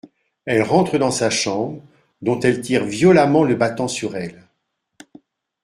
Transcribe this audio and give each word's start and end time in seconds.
Elle 0.45 0.63
rentre 0.63 0.97
dans 0.97 1.11
sa 1.11 1.29
chambre, 1.29 1.79
dont 2.23 2.39
elle 2.39 2.59
tire 2.61 2.85
violemment 2.85 3.43
le 3.43 3.53
battant 3.53 3.87
sur 3.87 4.15
elle. 4.15 4.47